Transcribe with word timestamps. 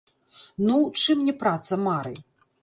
Ну, 0.69 0.77
чым 1.01 1.21
не 1.27 1.35
праца 1.45 1.79
мары. 1.85 2.15